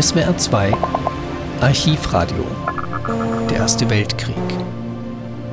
SWR 0.00 0.36
2 0.36 0.72
Archivradio 1.60 2.44
Der 3.48 3.58
Erste 3.58 3.88
Weltkrieg 3.88 4.34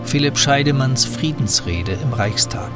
Philipp 0.04 0.36
Scheidemanns 0.36 1.06
Friedensrede 1.06 1.92
im 2.02 2.12
Reichstag 2.12 2.72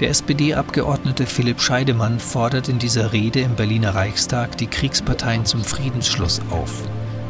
Der 0.00 0.10
SPD-Abgeordnete 0.10 1.26
Philipp 1.26 1.60
Scheidemann 1.60 2.18
fordert 2.18 2.68
in 2.68 2.80
dieser 2.80 3.12
Rede 3.12 3.38
im 3.38 3.54
Berliner 3.54 3.94
Reichstag 3.94 4.56
die 4.56 4.66
Kriegsparteien 4.66 5.44
zum 5.44 5.62
Friedensschluss 5.62 6.40
auf. 6.50 6.82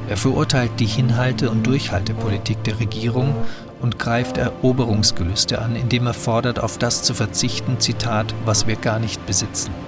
Er 0.08 0.16
verurteilt 0.16 0.72
die 0.78 0.86
Hinhalte- 0.86 1.50
und 1.50 1.66
Durchhaltepolitik 1.66 2.64
der 2.64 2.80
Regierung 2.80 3.34
und 3.82 3.98
greift 3.98 4.38
Eroberungsgelüste 4.38 5.60
an, 5.60 5.76
indem 5.76 6.06
er 6.06 6.14
fordert, 6.14 6.60
auf 6.60 6.78
das 6.78 7.02
zu 7.02 7.12
verzichten, 7.12 7.78
Zitat, 7.78 8.34
was 8.46 8.66
wir 8.66 8.76
gar 8.76 8.98
nicht 8.98 9.26
besitzen. 9.26 9.83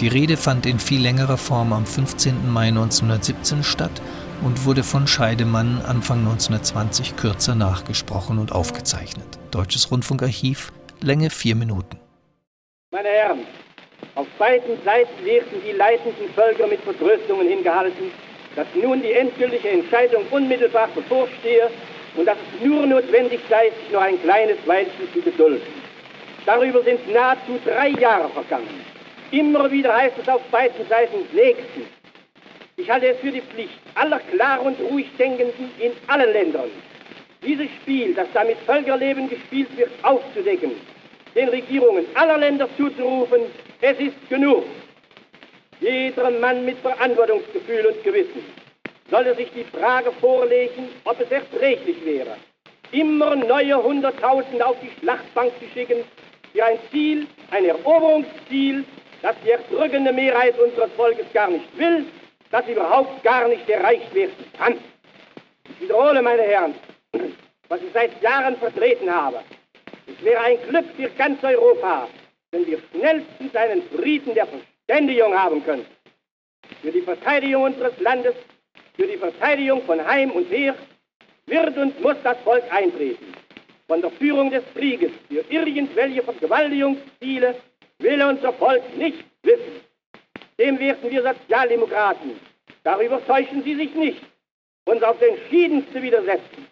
Die 0.00 0.08
Rede 0.08 0.36
fand 0.36 0.66
in 0.66 0.78
viel 0.78 1.00
längerer 1.00 1.38
Form 1.38 1.72
am 1.72 1.86
15. 1.86 2.52
Mai 2.52 2.68
1917 2.68 3.64
statt 3.64 4.02
und 4.44 4.66
wurde 4.66 4.82
von 4.82 5.06
Scheidemann 5.06 5.80
Anfang 5.86 6.18
1920 6.18 7.16
kürzer 7.16 7.54
nachgesprochen 7.54 8.38
und 8.38 8.52
aufgezeichnet. 8.52 9.26
Deutsches 9.52 9.90
Rundfunkarchiv, 9.90 10.70
Länge 11.00 11.30
vier 11.30 11.56
Minuten. 11.56 11.98
Meine 12.90 13.08
Herren, 13.08 13.46
auf 14.16 14.26
beiden 14.38 14.76
Seiten 14.84 15.24
werden 15.24 15.62
die 15.66 15.72
leitenden 15.72 16.28
Völker 16.34 16.66
mit 16.66 16.82
Vertröstungen 16.82 17.48
hingehalten, 17.48 18.10
dass 18.54 18.66
nun 18.74 19.00
die 19.00 19.12
endgültige 19.12 19.70
Entscheidung 19.70 20.24
unmittelbar 20.30 20.88
bevorstehe 20.88 21.70
und 22.16 22.26
dass 22.26 22.36
es 22.36 22.66
nur 22.66 22.86
notwendig 22.86 23.40
sei, 23.48 23.70
sich 23.80 23.90
noch 23.90 24.02
ein 24.02 24.20
kleines 24.20 24.58
Weilchen 24.66 25.10
zu 25.14 25.22
gedulden. 25.22 25.72
Darüber 26.44 26.82
sind 26.82 27.00
nahezu 27.10 27.58
drei 27.64 27.88
Jahre 27.98 28.28
vergangen. 28.28 28.95
Immer 29.30 29.70
wieder 29.70 29.94
heißt 29.96 30.18
es 30.20 30.28
auf 30.28 30.42
beiden 30.50 30.86
Seiten 30.88 31.26
nächstens. 31.32 31.88
Ich 32.76 32.90
halte 32.90 33.08
es 33.08 33.18
für 33.18 33.30
die 33.30 33.40
Pflicht 33.40 33.78
aller 33.94 34.20
klar 34.20 34.62
und 34.62 34.78
ruhig 34.80 35.06
Denkenden 35.18 35.70
in 35.78 35.92
allen 36.06 36.32
Ländern, 36.32 36.70
dieses 37.42 37.68
Spiel, 37.82 38.14
das 38.14 38.28
da 38.34 38.44
mit 38.44 38.58
Völkerleben 38.58 39.28
gespielt 39.28 39.74
wird, 39.76 39.90
aufzudecken, 40.02 40.72
den 41.34 41.48
Regierungen 41.48 42.04
aller 42.14 42.38
Länder 42.38 42.68
zuzurufen, 42.76 43.40
es 43.80 43.98
ist 43.98 44.28
genug. 44.28 44.64
Jeder 45.80 46.30
Mann 46.30 46.64
mit 46.64 46.78
Verantwortungsgefühl 46.78 47.86
und 47.86 48.04
Gewissen 48.04 48.44
sollte 49.10 49.34
sich 49.34 49.48
die 49.52 49.64
Frage 49.64 50.12
vorlegen, 50.20 50.88
ob 51.04 51.20
es 51.20 51.30
erträglich 51.30 52.04
wäre, 52.04 52.36
immer 52.92 53.36
neue 53.36 53.82
Hunderttausende 53.82 54.64
auf 54.64 54.76
die 54.80 54.90
Schlachtbank 55.00 55.52
zu 55.58 55.66
schicken, 55.74 56.04
für 56.52 56.64
ein 56.64 56.78
Ziel, 56.90 57.26
ein 57.50 57.64
Eroberungsziel, 57.64 58.84
das 59.26 59.34
die 59.44 59.50
erdrückende 59.50 60.12
Mehrheit 60.12 60.56
unseres 60.56 60.92
Volkes 60.92 61.26
gar 61.32 61.50
nicht 61.50 61.76
will, 61.76 62.06
das 62.52 62.64
überhaupt 62.68 63.24
gar 63.24 63.48
nicht 63.48 63.68
erreicht 63.68 64.14
werden 64.14 64.32
kann. 64.56 64.78
Ich 65.68 65.80
wiederhole, 65.80 66.22
meine 66.22 66.42
Herren, 66.42 66.74
was 67.68 67.82
ich 67.82 67.92
seit 67.92 68.22
Jahren 68.22 68.56
vertreten 68.56 69.12
habe. 69.12 69.40
Es 70.06 70.24
wäre 70.24 70.40
ein 70.42 70.58
Glück 70.68 70.84
für 70.96 71.08
ganz 71.18 71.42
Europa, 71.42 72.08
wenn 72.52 72.68
wir 72.68 72.78
schnellstens 72.92 73.56
einen 73.56 73.82
Frieden 73.88 74.32
der 74.32 74.46
Verständigung 74.46 75.34
haben 75.36 75.64
könnten. 75.64 75.90
Für 76.82 76.92
die 76.92 77.02
Verteidigung 77.02 77.64
unseres 77.64 77.98
Landes, 77.98 78.36
für 78.94 79.08
die 79.08 79.16
Verteidigung 79.16 79.82
von 79.86 80.06
Heim 80.06 80.30
und 80.30 80.48
Heer 80.52 80.76
wird 81.46 81.76
und 81.76 82.00
muss 82.00 82.16
das 82.22 82.38
Volk 82.44 82.62
eintreten. 82.72 83.34
Von 83.88 84.02
der 84.02 84.10
Führung 84.12 84.52
des 84.52 84.62
Krieges 84.72 85.10
für 85.28 85.44
irgendwelche 85.50 86.22
Vergewaltigungsziele 86.22 87.56
will 87.98 88.22
unser 88.22 88.52
Volk 88.52 88.96
nicht 88.96 89.24
wissen. 89.42 89.80
Dem 90.58 90.78
werden 90.78 91.10
wir 91.10 91.22
Sozialdemokraten, 91.22 92.38
darüber 92.82 93.24
täuschen 93.26 93.62
Sie 93.62 93.74
sich 93.74 93.94
nicht, 93.94 94.22
uns 94.86 95.02
aufs 95.02 95.22
Entschiedenste 95.22 96.02
widersetzen. 96.02 96.66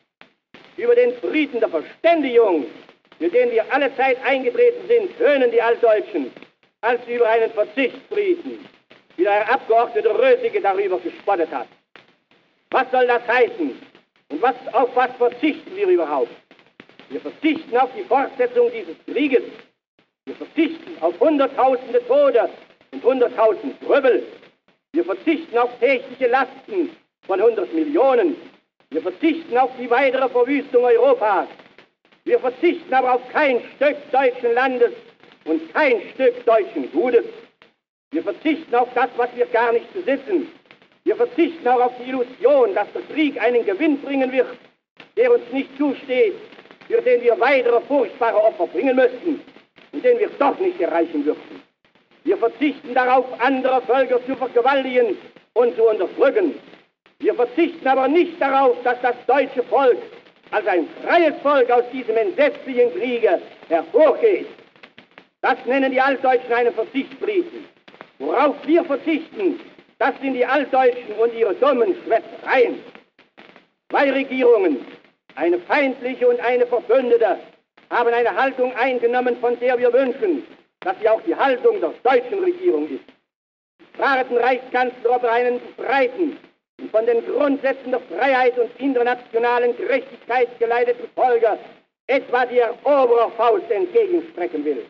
Über 0.77 0.95
den 0.95 1.13
Frieden 1.19 1.61
der 1.61 1.69
Verständigung, 1.69 2.67
für 3.19 3.29
den 3.29 3.51
wir 3.51 3.65
alle 3.73 3.95
Zeit 3.97 4.19
eingetreten 4.25 4.89
sind, 4.89 5.19
höhnen 5.19 5.51
die 5.51 5.61
Altdeutschen, 5.61 6.33
als 6.81 7.07
über 7.07 7.29
einen 7.29 7.51
Verzichtsfrieden, 7.53 8.65
wie 9.17 9.23
der 9.23 9.33
Herr 9.33 9.55
Abgeordnete 9.55 10.19
Rösige 10.19 10.61
darüber 10.61 10.99
gespottet 10.99 11.51
hat. 11.51 11.69
Was 12.71 12.91
soll 12.91 13.07
das 13.07 13.27
heißen? 13.29 13.81
Und 14.31 14.43
was, 14.43 14.55
auf 14.73 14.95
was 14.97 15.15
verzichten 15.17 15.77
wir 15.77 15.87
überhaupt? 15.87 16.31
Wir 17.11 17.21
verzichten 17.21 17.77
auf 17.77 17.91
die 17.97 18.03
Fortsetzung 18.03 18.71
dieses 18.73 18.97
Krieges, 19.05 19.43
wir 20.27 20.47
verzichten 20.47 20.97
auf 21.01 21.21
Hunderttausende 21.21 22.05
Tode 22.07 22.49
und 22.93 23.05
Hunderttausend 23.05 23.81
Trübbel. 23.83 24.23
Wir 24.93 25.05
verzichten 25.05 25.57
auf 25.59 25.71
tägliche 25.79 26.29
Lasten 26.29 26.91
von 27.27 27.41
100 27.41 27.73
Millionen. 27.75 28.37
Wir 28.91 29.03
verzichten 29.03 29.57
auf 29.59 29.71
die 29.79 29.91
weitere 29.91 30.29
Verwüstung 30.29 30.85
Europas. 30.85 31.47
Wir 32.25 32.41
verzichten 32.41 32.93
aber 32.95 33.15
auf 33.15 33.29
kein 33.33 33.61
Stück 33.77 33.97
deutschen 34.11 34.55
Landes 34.55 34.93
und 35.45 35.73
kein 35.75 36.01
Stück 36.15 36.45
deutschen 36.47 36.91
Gutes. 36.91 37.27
Wir 38.11 38.23
verzichten 38.23 38.75
auf 38.75 38.89
das, 38.95 39.11
was 39.17 39.29
wir 39.35 39.47
gar 39.47 39.73
nicht 39.73 39.93
besitzen. 39.93 40.49
Wir 41.05 41.17
verzichten 41.17 41.69
auch 41.69 41.81
auf 41.81 41.93
die 41.99 42.09
Illusion, 42.09 42.75
dass 42.75 42.91
der 42.93 43.03
Krieg 43.15 43.39
einen 43.41 43.67
Gewinn 43.67 44.01
bringen 44.01 44.33
wird, 44.33 44.57
der 45.17 45.33
uns 45.33 45.45
nicht 45.53 45.77
zusteht, 45.77 46.35
für 46.89 47.03
den 47.03 47.21
wir 47.23 47.39
weitere 47.39 47.81
furchtbare 47.83 48.43
Opfer 48.43 48.67
bringen 48.69 48.97
müssten 48.97 49.41
und 49.95 50.05
den 50.05 50.19
wir 50.19 50.29
doch 50.39 50.59
nicht 50.59 50.81
erreichen 50.81 51.25
würden. 51.25 51.63
Wir 52.25 52.37
verzichten 52.37 52.95
darauf, 52.95 53.27
andere 53.41 53.81
Völker 53.83 54.25
zu 54.27 54.35
vergewaltigen 54.35 55.17
und 55.53 55.77
zu 55.77 55.85
unterdrücken. 55.89 56.55
Wir 57.21 57.35
verzichten 57.35 57.87
aber 57.87 58.09
nicht 58.09 58.41
darauf, 58.41 58.77
dass 58.83 59.01
das 59.03 59.15
deutsche 59.27 59.63
Volk 59.65 59.99
als 60.51 60.67
ein 60.67 60.89
freies 61.03 61.35
Volk 61.43 61.71
aus 61.71 61.85
diesem 61.93 62.17
entsetzlichen 62.17 62.93
Kriege 62.95 63.41
hervorgeht. 63.69 64.47
Das 65.43 65.57
nennen 65.67 65.93
die 65.93 66.01
Altdeutschen 66.01 66.53
einen 66.53 66.73
Verzichtsfrieden. 66.73 67.67
Worauf 68.19 68.57
wir 68.67 68.85
verzichten, 68.85 69.61
das 69.99 70.15
sind 70.21 70.35
die 70.35 70.47
Altdeutschen 70.47 71.13
und 71.19 71.35
ihre 71.35 71.55
dummen 71.55 71.95
Schwätzereien. 72.05 72.81
Zwei 73.91 74.11
Regierungen, 74.11 74.85
eine 75.35 75.59
feindliche 75.59 76.27
und 76.27 76.41
eine 76.41 76.67
verbündete, 76.67 77.39
haben 77.95 78.13
eine 78.13 78.35
Haltung 78.35 78.75
eingenommen, 78.75 79.37
von 79.41 79.59
der 79.61 79.79
wir 79.79 79.93
wünschen, 79.93 80.45
dass 80.81 80.99
sie 81.01 81.09
auch 81.09 81.21
die 81.23 81.35
Haltung 81.35 81.81
der 81.81 81.95
deutschen 82.03 82.41
Regierung 82.41 82.89
ist. 82.89 83.05
Den 83.97 84.37
Reichskanzler, 84.39 85.11
ob 85.17 85.23
er 85.23 85.33
einen 85.33 85.61
breiten 85.77 86.37
und 86.81 86.91
von 86.91 87.07
den 87.07 87.25
Grundsätzen 87.25 87.93
der 87.93 88.01
Freiheit 88.01 88.59
und 88.59 88.71
internationalen 88.79 89.77
Gerechtigkeit 89.77 90.49
geleiteten 90.59 91.09
Folge 91.15 91.59
etwa 92.09 92.45
die 92.47 92.59
Erobererfaust 92.59 93.71
entgegenstrecken 93.71 94.65
will. 94.65 94.85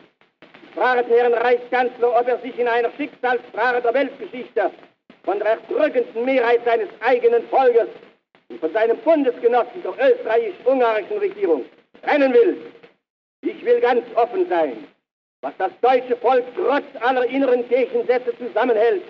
Den 0.74 1.18
Herrn 1.18 1.34
Reichskanzler, 1.34 2.18
ob 2.18 2.26
er 2.26 2.38
sich 2.38 2.58
in 2.58 2.66
einer 2.66 2.90
Schicksalsfrage 2.96 3.82
der 3.82 3.94
Weltgeschichte 3.94 4.70
von 5.24 5.38
der 5.38 5.58
erdrückenden 5.58 6.24
Mehrheit 6.24 6.60
seines 6.64 6.88
eigenen 7.00 7.46
Volkes 7.48 7.88
und 8.48 8.60
von 8.60 8.72
seinem 8.72 8.96
Bundesgenossen 8.98 9.82
der 9.82 9.92
österreichisch-ungarischen 9.92 11.18
Regierung 11.18 11.64
trennen 12.02 12.32
will. 12.32 12.56
Ich 13.64 13.70
will 13.70 13.80
ganz 13.80 14.04
offen 14.14 14.46
sein. 14.50 14.86
Was 15.40 15.54
das 15.56 15.72
deutsche 15.80 16.16
Volk 16.16 16.44
trotz 16.54 16.84
aller 17.00 17.24
inneren 17.24 17.66
Gegensätze 17.70 18.36
zusammenhält, 18.36 19.04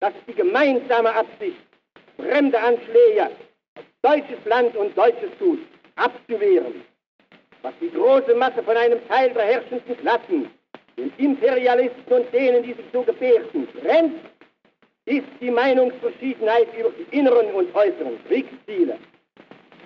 das 0.00 0.12
ist 0.14 0.28
die 0.28 0.34
gemeinsame 0.34 1.14
Absicht, 1.14 1.56
fremde 2.18 2.60
Anschläge 2.60 3.30
auf 3.74 3.84
deutsches 4.02 4.44
Land 4.44 4.76
und 4.76 4.94
deutsches 4.98 5.30
Gut 5.38 5.60
abzuwehren. 5.94 6.82
Was 7.62 7.72
die 7.80 7.90
große 7.90 8.34
Masse 8.34 8.62
von 8.62 8.76
einem 8.76 9.00
Teil 9.08 9.32
der 9.32 9.44
herrschenden 9.44 9.96
Klassen, 9.96 10.50
den 10.98 11.10
Imperialisten 11.16 12.12
und 12.12 12.30
denen, 12.34 12.64
die 12.64 12.74
sich 12.74 12.84
so 12.92 13.00
gebärden, 13.00 13.66
trennt, 13.80 14.20
ist 15.06 15.28
die 15.40 15.50
Meinungsverschiedenheit 15.50 16.68
über 16.78 16.90
die 16.90 17.16
inneren 17.16 17.46
und 17.54 17.74
äußeren 17.74 18.22
Kriegsziele. 18.28 18.98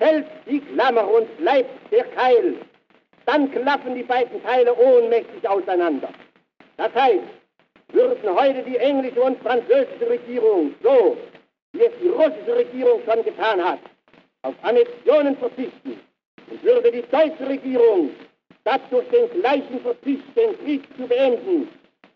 Fällt 0.01 0.27
die 0.49 0.59
Klammer 0.59 1.09
und 1.09 1.37
bleibt 1.37 1.93
der 1.93 2.07
Keil 2.07 2.57
dann 3.31 3.51
klaffen 3.53 3.95
die 3.95 4.03
beiden 4.03 4.43
Teile 4.43 4.75
ohnmächtig 4.75 5.49
auseinander. 5.49 6.09
Das 6.77 6.93
heißt, 6.95 7.23
würden 7.93 8.35
heute 8.35 8.63
die 8.63 8.77
englische 8.77 9.21
und 9.21 9.41
französische 9.41 10.09
Regierung 10.09 10.75
so, 10.83 11.17
wie 11.73 11.85
es 11.85 11.93
die 12.03 12.09
russische 12.09 12.57
Regierung 12.57 13.01
schon 13.05 13.25
getan 13.25 13.65
hat, 13.65 13.79
auf 14.43 14.55
Annexionen 14.63 15.37
verzichten 15.37 16.01
und 16.51 16.65
würde 16.65 16.91
die 16.91 17.03
deutsche 17.03 17.49
Regierung 17.49 18.11
statt 18.63 18.81
durch 18.91 19.07
den 19.11 19.31
gleichen 19.41 19.81
Verzicht 19.81 20.25
den 20.37 20.59
Krieg 20.65 20.83
zu 20.97 21.07
beenden, 21.07 21.69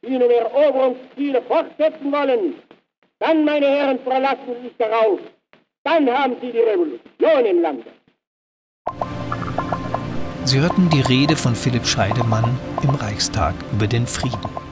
die 0.02 0.16
um 0.16 0.30
Eroberungsziele 0.30 1.42
fortsetzen 1.42 2.10
wollen, 2.12 2.54
dann, 3.20 3.44
meine 3.44 3.66
Herren, 3.66 4.00
verlassen 4.00 4.56
Sie 4.56 4.68
sich 4.68 4.76
darauf, 4.78 5.20
dann 5.84 6.10
haben 6.10 6.36
Sie 6.40 6.50
die 6.50 6.58
Revolution 6.58 7.46
im 7.46 7.62
Lande. 7.62 7.90
Sie 10.46 10.60
hörten 10.60 10.90
die 10.90 11.00
Rede 11.00 11.36
von 11.36 11.54
Philipp 11.54 11.86
Scheidemann 11.86 12.58
im 12.82 12.90
Reichstag 12.90 13.54
über 13.72 13.86
den 13.86 14.06
Frieden. 14.06 14.63